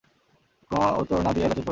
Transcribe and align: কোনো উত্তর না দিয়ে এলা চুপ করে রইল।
কোনো 0.71 0.87
উত্তর 1.01 1.17
না 1.17 1.31
দিয়ে 1.31 1.45
এলা 1.45 1.55
চুপ 1.55 1.57
করে 1.57 1.65
রইল। 1.65 1.69